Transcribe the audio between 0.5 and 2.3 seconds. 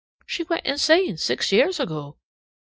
insane six years ago.